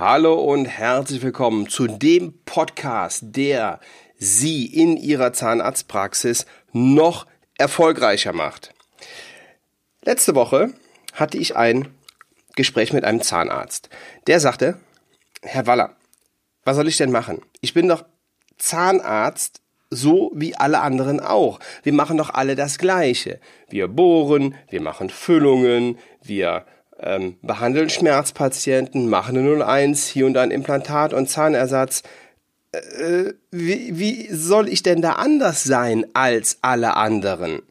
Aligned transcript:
Hallo 0.00 0.32
und 0.32 0.64
herzlich 0.64 1.20
willkommen 1.20 1.68
zu 1.68 1.86
dem 1.86 2.32
Podcast, 2.46 3.20
der 3.36 3.80
Sie 4.16 4.64
in 4.64 4.96
Ihrer 4.96 5.34
Zahnarztpraxis 5.34 6.46
noch 6.72 7.26
erfolgreicher 7.58 8.32
macht. 8.32 8.72
Letzte 10.02 10.34
Woche 10.34 10.72
hatte 11.12 11.36
ich 11.36 11.54
ein 11.54 11.88
Gespräch 12.56 12.94
mit 12.94 13.04
einem 13.04 13.20
Zahnarzt. 13.20 13.90
Der 14.26 14.40
sagte, 14.40 14.80
Herr 15.42 15.66
Waller, 15.66 15.96
was 16.64 16.76
soll 16.76 16.88
ich 16.88 16.96
denn 16.96 17.12
machen? 17.12 17.42
Ich 17.60 17.74
bin 17.74 17.86
doch 17.86 18.06
Zahnarzt 18.56 19.60
so 19.90 20.32
wie 20.34 20.56
alle 20.56 20.80
anderen 20.80 21.20
auch. 21.20 21.60
Wir 21.82 21.92
machen 21.92 22.16
doch 22.16 22.30
alle 22.30 22.56
das 22.56 22.78
Gleiche. 22.78 23.38
Wir 23.68 23.86
bohren, 23.86 24.54
wir 24.70 24.80
machen 24.80 25.10
Füllungen, 25.10 25.98
wir 26.22 26.64
ähm, 27.02 27.36
behandeln 27.42 27.90
Schmerzpatienten, 27.90 29.08
machen 29.08 29.36
eine 29.36 29.64
01, 29.64 30.06
hier 30.06 30.26
und 30.26 30.34
da 30.34 30.42
ein 30.42 30.50
Implantat 30.50 31.12
und 31.12 31.28
Zahnersatz. 31.28 32.02
Äh, 32.72 33.32
wie, 33.50 33.98
wie 33.98 34.28
soll 34.32 34.68
ich 34.68 34.82
denn 34.82 35.02
da 35.02 35.12
anders 35.12 35.64
sein 35.64 36.06
als 36.14 36.58
alle 36.62 36.96
anderen? 36.96 37.62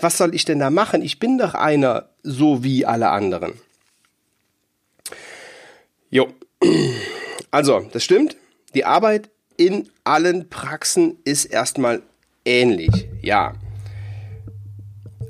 Was 0.00 0.18
soll 0.18 0.34
ich 0.34 0.44
denn 0.44 0.58
da 0.58 0.70
machen? 0.70 1.02
Ich 1.02 1.18
bin 1.18 1.38
doch 1.38 1.54
einer 1.54 2.08
so 2.22 2.64
wie 2.64 2.84
alle 2.86 3.10
anderen. 3.10 3.52
Jo. 6.10 6.28
Also, 7.50 7.86
das 7.92 8.02
stimmt. 8.02 8.36
Die 8.74 8.84
Arbeit 8.84 9.28
in 9.56 9.90
allen 10.04 10.48
Praxen 10.48 11.18
ist 11.24 11.44
erstmal 11.44 12.02
ähnlich, 12.44 13.08
ja. 13.20 13.54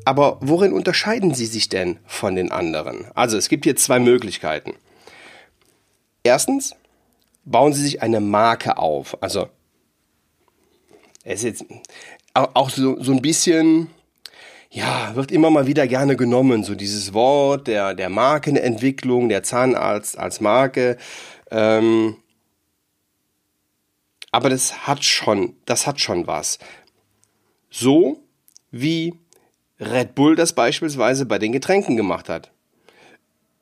Aber 0.05 0.39
worin 0.41 0.73
unterscheiden 0.73 1.35
sie 1.35 1.47
sich 1.47 1.69
denn 1.69 1.99
von 2.07 2.35
den 2.35 2.51
anderen? 2.51 3.07
Also 3.15 3.37
es 3.37 3.49
gibt 3.49 3.65
hier 3.65 3.77
zwei 3.77 3.99
Möglichkeiten. 3.99 4.75
Erstens 6.25 6.75
bauen 7.45 7.73
sie 7.73 7.83
sich 7.83 8.03
eine 8.03 8.21
Marke 8.21 8.79
auf. 8.79 9.23
Also 9.23 9.49
es 11.25 11.43
ist 11.43 11.61
jetzt 11.61 11.65
auch 12.35 12.71
so, 12.71 13.01
so 13.03 13.13
ein 13.13 13.23
bisschen, 13.23 13.89
ja, 14.71 15.15
wird 15.15 15.31
immer 15.31 15.51
mal 15.51 15.67
wieder 15.67 15.87
gerne 15.87 16.17
genommen, 16.17 16.65
so 16.65 16.75
dieses 16.75 17.13
Wort 17.13 17.67
der, 17.67 17.95
der 17.95 18.09
Markenentwicklung, 18.09 19.29
der 19.29 19.43
Zahnarzt 19.43 20.19
als 20.19 20.41
Marke. 20.41 20.97
Ähm, 21.51 22.17
aber 24.31 24.49
das 24.49 24.87
hat 24.87 25.05
schon, 25.05 25.57
das 25.67 25.87
hat 25.87 26.01
schon 26.01 26.27
was. 26.27 26.59
So 27.71 28.23
wie 28.71 29.15
Red 29.83 30.15
Bull 30.15 30.37
das 30.37 30.53
beispielsweise 30.53 31.27
bei 31.27 31.39
den 31.39 31.53
Getränken 31.53 31.97
gemacht 31.97 32.29
hat. 32.29 32.53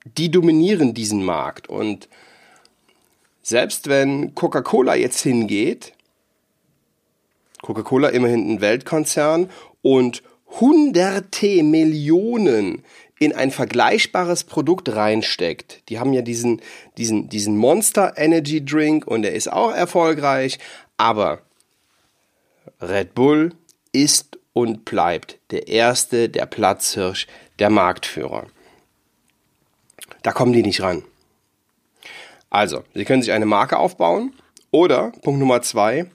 Die 0.04 0.30
dominieren 0.30 0.94
diesen 0.94 1.24
Markt 1.24 1.68
und 1.68 2.08
selbst 3.42 3.88
wenn 3.88 4.34
Coca-Cola 4.34 4.94
jetzt 4.94 5.20
hingeht, 5.22 5.94
Coca-Cola 7.62 8.08
immerhin 8.08 8.50
ein 8.50 8.60
Weltkonzern 8.60 9.50
und 9.82 10.22
hunderte 10.60 11.62
Millionen 11.62 12.84
in 13.18 13.34
ein 13.34 13.50
vergleichbares 13.50 14.44
Produkt 14.44 14.94
reinsteckt. 14.94 15.88
Die 15.88 15.98
haben 15.98 16.12
ja 16.12 16.22
diesen, 16.22 16.60
diesen, 16.96 17.28
diesen 17.28 17.56
Monster 17.56 18.14
Energy 18.16 18.64
Drink 18.64 19.06
und 19.06 19.22
der 19.22 19.34
ist 19.34 19.52
auch 19.52 19.72
erfolgreich, 19.72 20.58
aber 20.96 21.42
Red 22.80 23.14
Bull 23.14 23.52
ist 23.92 24.39
und 24.52 24.84
bleibt 24.84 25.38
der 25.50 25.68
erste, 25.68 26.28
der 26.28 26.46
Platzhirsch, 26.46 27.26
der 27.58 27.70
Marktführer. 27.70 28.46
Da 30.22 30.32
kommen 30.32 30.52
die 30.52 30.62
nicht 30.62 30.82
ran. 30.82 31.04
Also, 32.50 32.82
Sie 32.94 33.04
können 33.04 33.22
sich 33.22 33.32
eine 33.32 33.46
Marke 33.46 33.78
aufbauen 33.78 34.34
oder, 34.70 35.12
Punkt 35.22 35.38
Nummer 35.38 35.62
zwei, 35.62 36.06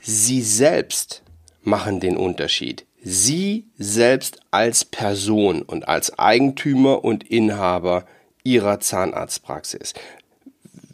Sie 0.00 0.42
selbst 0.42 1.22
machen 1.62 1.98
den 1.98 2.16
Unterschied. 2.16 2.86
Sie 3.02 3.66
selbst 3.76 4.40
als 4.52 4.84
Person 4.84 5.62
und 5.62 5.88
als 5.88 6.18
Eigentümer 6.18 7.04
und 7.04 7.24
Inhaber 7.28 8.06
Ihrer 8.44 8.78
Zahnarztpraxis. 8.80 9.94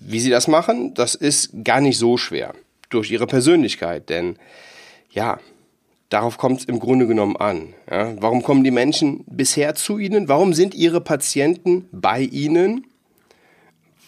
Wie 0.00 0.20
Sie 0.20 0.30
das 0.30 0.48
machen, 0.48 0.94
das 0.94 1.14
ist 1.14 1.50
gar 1.64 1.80
nicht 1.80 1.98
so 1.98 2.16
schwer. 2.16 2.54
Durch 2.88 3.10
Ihre 3.10 3.26
Persönlichkeit, 3.26 4.08
denn 4.08 4.38
ja, 5.10 5.38
Darauf 6.12 6.36
kommt 6.36 6.60
es 6.60 6.66
im 6.66 6.78
Grunde 6.78 7.06
genommen 7.06 7.38
an. 7.38 7.72
Ja? 7.90 8.20
Warum 8.20 8.42
kommen 8.42 8.64
die 8.64 8.70
Menschen 8.70 9.24
bisher 9.26 9.74
zu 9.74 9.96
Ihnen? 9.96 10.28
Warum 10.28 10.52
sind 10.52 10.74
Ihre 10.74 11.00
Patienten 11.00 11.88
bei 11.90 12.20
Ihnen? 12.20 12.86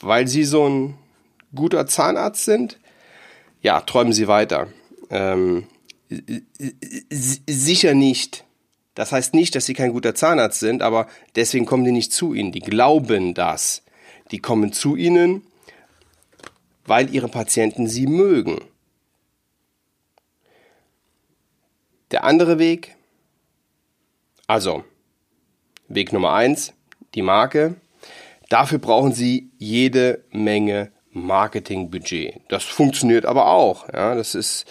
Weil 0.02 0.28
Sie 0.28 0.44
so 0.44 0.68
ein 0.68 0.98
guter 1.54 1.86
Zahnarzt 1.86 2.44
sind? 2.44 2.78
Ja, 3.62 3.80
träumen 3.80 4.12
Sie 4.12 4.28
weiter. 4.28 4.66
Ähm, 5.08 5.64
sicher 7.10 7.94
nicht. 7.94 8.44
Das 8.94 9.10
heißt 9.10 9.32
nicht, 9.32 9.54
dass 9.54 9.64
Sie 9.64 9.72
kein 9.72 9.94
guter 9.94 10.14
Zahnarzt 10.14 10.60
sind, 10.60 10.82
aber 10.82 11.06
deswegen 11.36 11.64
kommen 11.64 11.86
die 11.86 11.92
nicht 11.92 12.12
zu 12.12 12.34
Ihnen. 12.34 12.52
Die 12.52 12.60
glauben 12.60 13.32
das. 13.32 13.82
Die 14.30 14.40
kommen 14.40 14.74
zu 14.74 14.94
Ihnen, 14.94 15.40
weil 16.84 17.14
Ihre 17.14 17.28
Patienten 17.28 17.86
Sie 17.86 18.06
mögen. 18.06 18.60
Der 22.10 22.24
andere 22.24 22.58
Weg, 22.58 22.96
also 24.46 24.84
Weg 25.88 26.12
Nummer 26.12 26.32
eins, 26.32 26.72
die 27.14 27.22
Marke. 27.22 27.76
Dafür 28.48 28.78
brauchen 28.78 29.12
Sie 29.12 29.50
jede 29.58 30.24
Menge 30.30 30.92
Marketingbudget. 31.10 32.40
Das 32.48 32.64
funktioniert 32.64 33.26
aber 33.26 33.46
auch. 33.46 33.88
Ja, 33.92 34.14
das 34.14 34.34
ist 34.34 34.66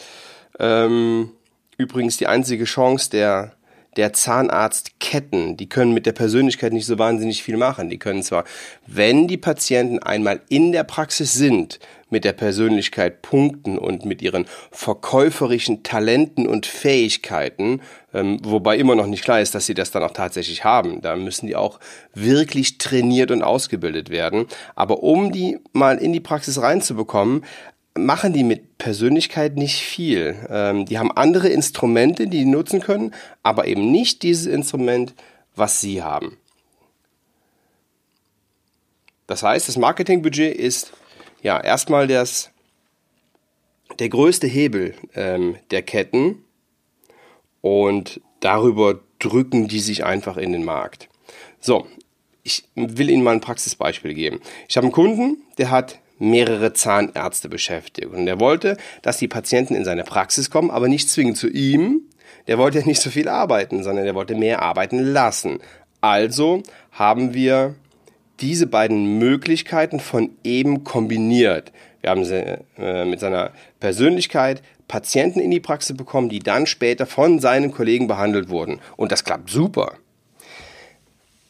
ähm, 0.59 1.31
übrigens 1.77 2.17
die 2.17 2.27
einzige 2.27 2.65
Chance 2.65 3.09
der 3.09 3.55
der 3.97 4.13
Zahnarztketten, 4.13 5.57
die 5.57 5.69
können 5.69 5.93
mit 5.93 6.05
der 6.05 6.13
Persönlichkeit 6.13 6.73
nicht 6.73 6.85
so 6.85 6.99
wahnsinnig 6.99 7.43
viel 7.43 7.57
machen. 7.57 7.89
Die 7.89 7.99
können 7.99 8.23
zwar, 8.23 8.43
wenn 8.87 9.27
die 9.27 9.37
Patienten 9.37 9.99
einmal 9.99 10.41
in 10.49 10.71
der 10.71 10.83
Praxis 10.83 11.33
sind, 11.33 11.79
mit 12.13 12.23
der 12.23 12.33
Persönlichkeit 12.33 13.23
punkten 13.23 13.77
und 13.77 14.05
mit 14.05 14.21
ihren 14.21 14.45
verkäuferischen 14.71 15.83
Talenten 15.83 16.47
und 16.47 16.65
Fähigkeiten, 16.65 17.81
ähm, 18.13 18.39
wobei 18.43 18.77
immer 18.77 18.95
noch 18.95 19.07
nicht 19.07 19.23
klar 19.23 19.41
ist, 19.41 19.55
dass 19.55 19.65
sie 19.65 19.73
das 19.73 19.91
dann 19.91 20.03
auch 20.03 20.11
tatsächlich 20.11 20.63
haben. 20.63 21.01
Da 21.01 21.15
müssen 21.15 21.47
die 21.47 21.55
auch 21.55 21.79
wirklich 22.13 22.77
trainiert 22.77 23.31
und 23.31 23.41
ausgebildet 23.41 24.11
werden. 24.11 24.45
Aber 24.75 25.03
um 25.03 25.31
die 25.31 25.57
mal 25.73 25.97
in 25.97 26.13
die 26.13 26.19
Praxis 26.19 26.61
reinzubekommen, 26.61 27.43
machen 27.97 28.33
die 28.33 28.43
mit 28.43 28.77
Persönlichkeit 28.77 29.55
nicht 29.55 29.81
viel. 29.81 30.35
Ähm, 30.49 30.85
die 30.85 30.97
haben 30.97 31.11
andere 31.11 31.49
Instrumente, 31.49 32.27
die 32.27 32.39
die 32.39 32.45
nutzen 32.45 32.81
können, 32.81 33.13
aber 33.43 33.67
eben 33.67 33.91
nicht 33.91 34.23
dieses 34.23 34.47
Instrument, 34.47 35.13
was 35.55 35.79
sie 35.79 36.01
haben. 36.01 36.37
Das 39.27 39.43
heißt, 39.43 39.67
das 39.67 39.77
Marketingbudget 39.77 40.55
ist 40.55 40.93
ja 41.41 41.59
erstmal 41.59 42.07
das, 42.07 42.51
der 43.99 44.09
größte 44.09 44.47
Hebel 44.47 44.95
ähm, 45.15 45.57
der 45.71 45.83
Ketten 45.83 46.43
und 47.61 48.21
darüber 48.39 48.99
drücken 49.19 49.67
die 49.67 49.79
sich 49.79 50.03
einfach 50.03 50.37
in 50.37 50.51
den 50.51 50.65
Markt. 50.65 51.07
So, 51.59 51.87
ich 52.43 52.65
will 52.75 53.09
Ihnen 53.09 53.23
mal 53.23 53.31
ein 53.31 53.41
Praxisbeispiel 53.41 54.13
geben. 54.13 54.41
Ich 54.67 54.75
habe 54.75 54.85
einen 54.85 54.91
Kunden, 54.91 55.43
der 55.57 55.71
hat 55.71 55.99
mehrere 56.19 56.73
Zahnärzte 56.73 57.49
beschäftigt. 57.49 58.07
Und 58.07 58.27
er 58.27 58.39
wollte, 58.39 58.77
dass 59.01 59.17
die 59.17 59.27
Patienten 59.27 59.75
in 59.75 59.85
seine 59.85 60.03
Praxis 60.03 60.49
kommen, 60.49 60.71
aber 60.71 60.87
nicht 60.87 61.09
zwingend 61.09 61.37
zu 61.37 61.49
ihm. 61.49 62.01
Der 62.47 62.57
wollte 62.57 62.79
ja 62.79 62.85
nicht 62.85 63.01
so 63.01 63.09
viel 63.09 63.27
arbeiten, 63.27 63.83
sondern 63.83 64.05
er 64.05 64.15
wollte 64.15 64.35
mehr 64.35 64.61
arbeiten 64.61 64.99
lassen. 64.99 65.59
Also 66.01 66.61
haben 66.91 67.33
wir 67.33 67.75
diese 68.39 68.67
beiden 68.67 69.19
Möglichkeiten 69.19 69.99
von 69.99 70.31
eben 70.43 70.83
kombiniert. 70.83 71.71
Wir 72.01 72.09
haben 72.09 72.25
sie, 72.25 72.59
äh, 72.77 73.05
mit 73.05 73.21
seiner 73.21 73.51
Persönlichkeit 73.79 74.61
Patienten 74.89 75.39
in 75.39 75.51
die 75.51 75.61
Praxis 75.61 75.95
bekommen, 75.95 76.29
die 76.29 76.39
dann 76.39 76.65
später 76.65 77.05
von 77.05 77.39
seinen 77.39 77.71
Kollegen 77.71 78.07
behandelt 78.07 78.49
wurden. 78.49 78.79
Und 78.97 79.11
das 79.11 79.23
klappt 79.23 79.49
super. 79.49 79.93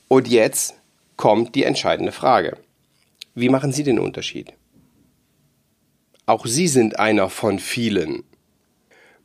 Und 0.07 0.27
jetzt 0.27 0.75
kommt 1.17 1.55
die 1.55 1.63
entscheidende 1.63 2.11
Frage. 2.11 2.57
Wie 3.35 3.49
machen 3.49 3.71
Sie 3.71 3.83
den 3.83 3.99
Unterschied? 3.99 4.53
Auch 6.25 6.45
Sie 6.45 6.67
sind 6.67 6.99
einer 6.99 7.29
von 7.29 7.59
vielen. 7.59 8.23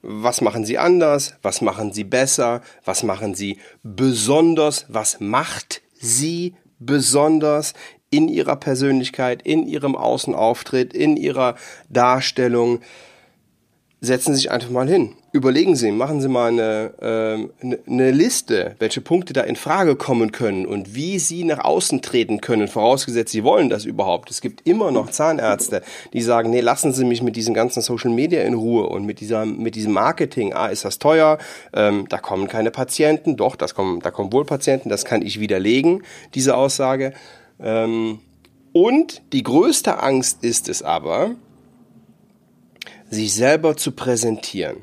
Was 0.01 0.41
machen 0.41 0.65
Sie 0.65 0.79
anders? 0.79 1.35
Was 1.43 1.61
machen 1.61 1.93
Sie 1.93 2.05
besser? 2.05 2.63
Was 2.85 3.03
machen 3.03 3.35
Sie 3.35 3.59
besonders? 3.83 4.87
Was 4.89 5.21
macht 5.21 5.83
Sie 5.93 6.55
besonders 6.79 7.75
in 8.11 8.29
Ihrer 8.29 8.57
Persönlichkeit, 8.57 9.43
in 9.43 9.67
Ihrem 9.67 9.95
Außenauftritt, 9.95 10.95
in 10.95 11.17
Ihrer 11.17 11.57
Darstellung? 11.91 12.81
Setzen 14.01 14.33
Sie 14.33 14.43
sich 14.43 14.51
einfach 14.51 14.71
mal 14.71 14.89
hin. 14.89 15.15
Überlegen 15.33 15.75
Sie, 15.75 15.91
machen 15.91 16.21
Sie 16.21 16.29
mal 16.29 16.53
eine, 16.53 17.49
äh, 17.63 17.77
eine 17.91 18.11
Liste, 18.13 18.77
welche 18.79 19.01
Punkte 19.01 19.33
da 19.33 19.43
in 19.43 19.57
Frage 19.57 19.97
kommen 19.97 20.31
können 20.31 20.67
und 20.67 20.95
wie 20.95 21.19
Sie 21.19 21.45
nach 21.45 21.65
außen 21.65 22.01
treten 22.01 22.41
können, 22.41 22.69
vorausgesetzt 22.69 23.33
Sie 23.33 23.43
wollen 23.43 23.69
das 23.69 23.85
überhaupt. 23.85 24.31
Es 24.31 24.41
gibt 24.41 24.67
immer 24.67 24.93
noch 24.93 25.11
Zahnärzte, 25.11 25.83
die 26.13 26.23
sagen, 26.23 26.51
nee, 26.51 26.61
lassen 26.61 26.93
Sie 26.93 27.05
mich 27.05 27.23
mit 27.23 27.35
diesem 27.35 27.55
ganzen 27.55 27.83
Social 27.83 28.11
Media 28.11 28.43
in 28.43 28.55
Ruhe 28.55 28.89
und 28.89 29.05
mit 29.05 29.21
dieser, 29.21 29.45
mit 29.45 29.75
diesem 29.75 29.93
Marketing. 29.93 30.55
Ah, 30.55 30.69
ist 30.69 30.85
das 30.85 30.99
teuer? 30.99 31.39
Ähm, 31.75 32.07
da 32.09 32.19
kommen 32.19 32.47
keine 32.47 32.71
Patienten. 32.71 33.37
Doch, 33.37 33.57
das 33.57 33.75
kommen, 33.75 34.01
da 34.01 34.11
kommen 34.11 34.33
wohl 34.33 34.45
Patienten. 34.45 34.89
Das 34.89 35.05
kann 35.05 35.23
ich 35.23 35.41
widerlegen, 35.41 36.05
diese 36.35 36.57
Aussage. 36.57 37.13
Ähm, 37.61 38.21
und 38.73 39.23
die 39.33 39.43
größte 39.43 40.01
Angst 40.01 40.45
ist 40.45 40.69
es 40.69 40.83
aber, 40.83 41.33
sich 43.11 43.33
selber 43.35 43.77
zu 43.77 43.93
präsentieren. 43.93 44.79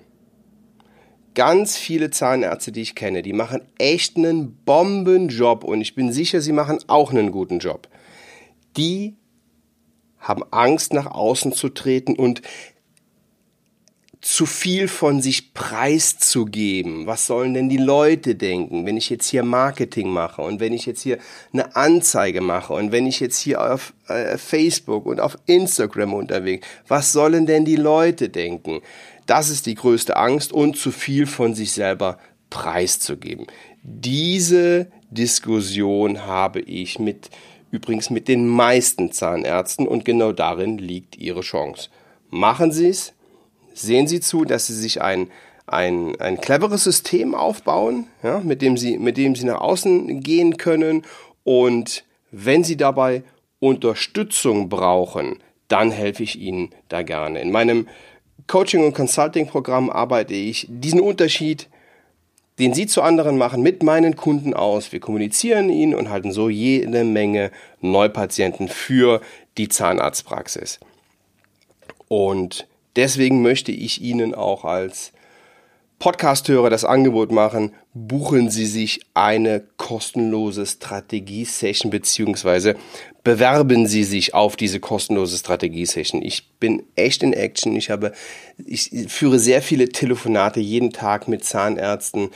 Ganz 1.34 1.78
viele 1.78 2.12
Zahnärzte, 2.12 2.72
die 2.72 2.82
ich 2.82 2.96
kenne, 2.96 3.22
die 3.22 3.34
machen 3.34 3.62
echt 3.78 4.16
einen 4.16 4.56
Bombenjob 4.64 5.64
und 5.64 5.82
ich 5.82 5.94
bin 5.94 6.14
sicher, 6.14 6.40
sie 6.40 6.54
machen 6.54 6.80
auch 6.88 7.12
einen 7.12 7.32
guten 7.32 7.60
Job. 7.60 7.90
Die 8.78 9.18
haben 10.18 10.44
Angst, 10.52 10.94
nach 10.94 11.08
außen 11.08 11.52
zu 11.52 11.70
treten 11.70 12.16
und 12.16 12.42
zu 14.26 14.48
viel 14.48 14.88
von 14.88 15.22
sich 15.22 15.54
preiszugeben. 15.54 17.06
Was 17.06 17.28
sollen 17.28 17.54
denn 17.54 17.70
die 17.70 17.78
Leute 17.78 18.34
denken, 18.34 18.88
wenn 18.88 18.98
ich 18.98 19.12
jetzt 19.12 19.30
hier 19.30 19.44
Marketing 19.44 20.10
mache 20.10 20.42
und 20.42 20.60
wenn 20.60 20.74
ich 20.74 20.88
jetzt 20.88 21.04
hier 21.04 21.20
eine 21.54 21.76
Anzeige 21.76 22.42
mache 22.42 22.74
und 22.74 22.92
wenn 22.92 23.06
ich 23.06 23.20
jetzt 23.20 23.38
hier 23.38 23.62
auf 23.62 23.94
äh, 24.08 24.40
Facebook 24.40 25.06
und 25.06 25.20
auf 25.20 25.38
Instagram 25.46 26.16
unterwegs, 26.16 26.66
was 26.88 27.12
sollen 27.12 27.46
denn 27.46 27.66
die 27.66 27.76
Leute 27.76 28.30
denken? 28.30 28.82
Das 29.28 29.50
ist 29.50 29.68
die 29.68 29.76
größte 29.76 30.18
Angst 30.18 30.52
und 30.52 30.76
zu 30.76 30.92
viel 30.92 31.28
von 31.28 31.54
sich 31.54 31.74
selber 31.74 32.18
preiszugeben. 32.50 33.46
Diese 33.84 34.88
Diskussion 35.12 36.26
habe 36.26 36.62
ich 36.62 36.98
mit 36.98 37.30
übrigens 37.70 38.10
mit 38.10 38.28
den 38.28 38.48
meisten 38.48 39.12
Zahnärzten 39.12 39.88
und 39.88 40.04
genau 40.04 40.32
darin 40.32 40.80
liegt 40.80 41.16
ihre 41.16 41.42
Chance. 41.42 41.90
Machen 42.32 42.72
Sie 42.72 42.90
es, 42.90 43.14
sehen 43.76 44.08
Sie 44.08 44.20
zu, 44.20 44.46
dass 44.46 44.68
Sie 44.68 44.74
sich 44.74 45.02
ein, 45.02 45.30
ein, 45.68 46.20
ein 46.20 46.40
cleveres 46.40 46.84
System 46.84 47.36
aufbauen, 47.36 48.08
ja, 48.24 48.40
mit, 48.40 48.62
dem 48.62 48.78
Sie, 48.78 48.98
mit 48.98 49.18
dem 49.18 49.36
Sie 49.36 49.46
nach 49.46 49.62
außen 49.62 50.22
gehen 50.22 50.58
können. 50.58 51.04
Und 51.44 52.04
wenn 52.32 52.64
Sie 52.64 52.78
dabei 52.78 53.24
Unterstützung 53.60 54.70
brauchen, 54.70 55.38
dann 55.68 55.92
helfe 55.92 56.24
ich 56.24 56.40
Ihnen 56.40 56.70
da 56.90 57.04
gerne. 57.04 57.42
In 57.42 57.52
meinem 57.52 57.88
Coaching- 58.48 58.86
und 58.86 58.94
Consulting-Programm 58.94 59.90
arbeite 59.90 60.34
ich 60.34 60.68
diesen 60.70 61.02
Unterschied, 61.02 61.68
den 62.60 62.74
Sie 62.74 62.88
zu 62.88 63.02
anderen 63.02 63.38
machen, 63.38 63.62
mit 63.62 63.84
meinen 63.84 64.16
Kunden 64.16 64.54
aus. 64.54 64.92
Wir 64.92 65.00
kommunizieren 65.00 65.70
ihn 65.70 65.94
und 65.94 66.10
halten 66.10 66.32
so 66.32 66.50
jede 66.50 67.04
Menge 67.04 67.52
Neupatienten 67.82 68.70
für 68.70 69.22
die 69.58 69.68
Zahnarztpraxis. 69.68 70.80
Und 72.08 72.68
Deswegen 72.96 73.42
möchte 73.42 73.72
ich 73.72 74.02
Ihnen 74.02 74.34
auch 74.34 74.66
als 74.66 75.12
Podcasthörer 76.00 76.70
das 76.70 76.84
Angebot 76.84 77.32
machen, 77.32 77.74
buchen 77.94 78.50
Sie 78.50 78.66
sich 78.66 79.00
eine 79.14 79.66
kostenlose 79.78 80.66
Strategie-Session 80.66 81.90
beziehungsweise 81.90 82.76
bewerben 83.24 83.88
Sie 83.88 84.04
sich 84.04 84.34
auf 84.34 84.56
diese 84.56 84.80
kostenlose 84.80 85.38
Strategie-Session. 85.38 86.22
Ich 86.22 86.52
bin 86.60 86.84
echt 86.96 87.24
in 87.24 87.34
Action. 87.34 87.76
Ich 87.76 87.90
habe, 87.90 88.12
ich 88.66 88.92
führe 89.08 89.40
sehr 89.40 89.62
viele 89.62 89.90
Telefonate 89.90 90.60
jeden 90.60 90.92
Tag 90.92 91.28
mit 91.28 91.44
Zahnärzten. 91.44 92.30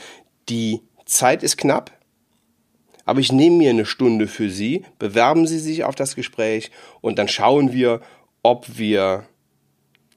Die 0.48 0.80
Zeit 1.04 1.42
ist 1.42 1.58
knapp, 1.58 1.92
aber 3.04 3.20
ich 3.20 3.30
nehme 3.30 3.56
mir 3.56 3.70
eine 3.70 3.86
Stunde 3.86 4.26
für 4.26 4.50
Sie. 4.50 4.84
Bewerben 4.98 5.46
Sie 5.46 5.58
sich 5.58 5.84
auf 5.84 5.94
das 5.94 6.16
Gespräch 6.16 6.70
und 7.02 7.18
dann 7.18 7.28
schauen 7.28 7.72
wir, 7.72 8.00
ob 8.42 8.78
wir 8.78 9.26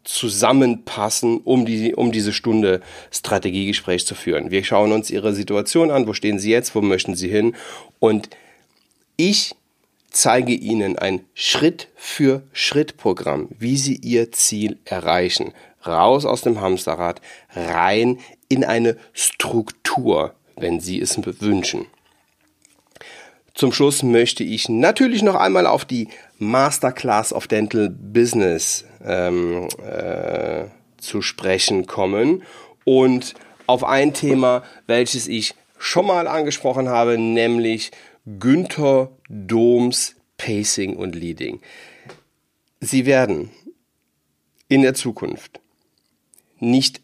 zusammenpassen, 0.03 1.38
um, 1.38 1.65
die, 1.65 1.95
um 1.95 2.11
diese 2.11 2.33
Stunde 2.33 2.81
Strategiegespräch 3.11 4.05
zu 4.05 4.13
führen. 4.15 4.51
Wir 4.51 4.63
schauen 4.63 4.91
uns 4.91 5.09
Ihre 5.09 5.33
Situation 5.33 5.89
an, 5.91 6.05
wo 6.07 6.13
stehen 6.13 6.39
Sie 6.39 6.51
jetzt, 6.51 6.75
wo 6.75 6.81
möchten 6.81 7.15
Sie 7.15 7.29
hin 7.29 7.55
und 8.00 8.29
ich 9.15 9.55
zeige 10.09 10.53
Ihnen 10.53 10.97
ein 10.97 11.21
Schritt-für-Schritt-Programm, 11.33 13.50
wie 13.57 13.77
Sie 13.77 13.95
Ihr 13.95 14.31
Ziel 14.31 14.79
erreichen. 14.85 15.53
Raus 15.85 16.25
aus 16.25 16.41
dem 16.41 16.61
Hamsterrad, 16.61 17.19
rein 17.53 18.19
in 18.47 18.63
eine 18.63 18.95
Struktur, 19.11 20.33
wenn 20.56 20.79
Sie 20.79 21.01
es 21.01 21.19
wünschen. 21.41 21.88
Zum 23.53 23.71
Schluss 23.71 24.01
möchte 24.01 24.44
ich 24.44 24.67
natürlich 24.67 25.21
noch 25.21 25.35
einmal 25.35 25.67
auf 25.67 25.85
die 25.85 26.07
Masterclass 26.39 27.33
of 27.33 27.47
Dental 27.47 27.89
Business 27.89 28.85
ähm, 29.03 29.67
äh, 29.85 30.65
zu 30.97 31.21
sprechen 31.21 31.85
kommen 31.85 32.44
und 32.85 33.33
auf 33.67 33.83
ein 33.83 34.13
Thema, 34.13 34.63
welches 34.88 35.27
ich 35.27 35.55
schon 35.77 36.07
mal 36.07 36.27
angesprochen 36.27 36.89
habe, 36.89 37.17
nämlich 37.17 37.91
Günther 38.39 39.11
Doms 39.29 40.15
Pacing 40.38 40.95
und 40.95 41.15
Leading. 41.15 41.61
Sie 42.79 43.05
werden 43.05 43.51
in 44.67 44.81
der 44.81 44.94
Zukunft 44.94 45.59
nicht 46.59 47.01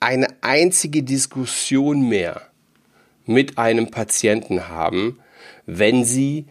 eine 0.00 0.28
einzige 0.42 1.02
Diskussion 1.02 2.08
mehr 2.08 2.42
mit 3.24 3.58
einem 3.58 3.90
Patienten 3.90 4.68
haben, 4.68 5.18
wenn 5.66 6.04
Sie 6.04 6.46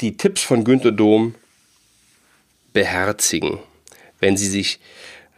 die 0.00 0.16
Tipps 0.16 0.42
von 0.42 0.64
Günter 0.64 0.92
Dom 0.92 1.34
beherzigen, 2.72 3.58
wenn 4.18 4.36
Sie 4.36 4.48
sich 4.48 4.80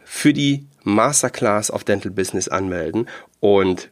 für 0.03 0.33
die 0.33 0.65
Masterclass 0.83 1.71
of 1.71 1.83
Dental 1.83 2.11
Business 2.11 2.47
anmelden 2.47 3.09
und 3.39 3.89